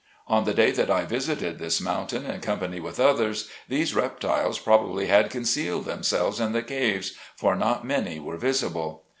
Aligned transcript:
On 0.27 0.45
the 0.45 0.53
day 0.55 0.71
that 0.71 0.89
I 0.89 1.05
visited 1.05 1.59
this 1.59 1.79
mountain 1.79 2.25
in 2.25 2.41
company 2.41 2.79
with 2.79 2.99
others, 2.99 3.49
these 3.69 3.93
reptiles 3.93 4.57
probably 4.57 5.05
had 5.05 5.29
concealed 5.29 5.85
themselves 5.85 6.39
in 6.39 6.53
the 6.53 6.63
caves, 6.63 7.13
for 7.35 7.55
not 7.55 7.85
many 7.85 8.19
were 8.19 8.37
visible. 8.37 9.03